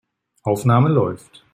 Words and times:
Aufnahme 0.43 0.89
läuft. 0.89 1.45